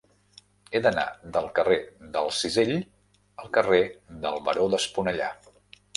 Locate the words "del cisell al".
2.17-3.53